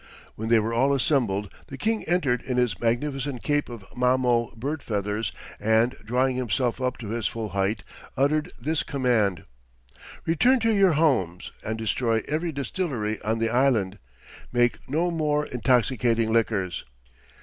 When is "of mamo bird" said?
3.69-4.81